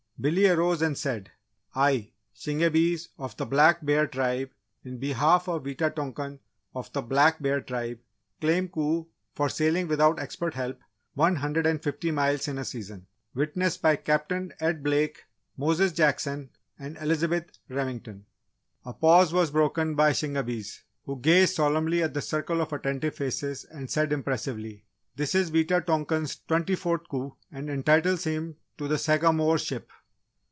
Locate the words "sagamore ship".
28.99-29.89